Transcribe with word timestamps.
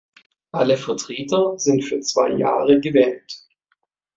Alle 0.51 0.77
Vertreter 0.77 1.59
sind 1.59 1.83
für 1.83 1.99
zwei 1.99 2.31
Jahre 2.31 2.79
gewählt. 2.79 3.35